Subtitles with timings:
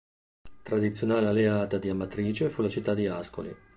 [0.63, 3.55] Tradizionale alleata di Amatrice fu la città di Ascoli.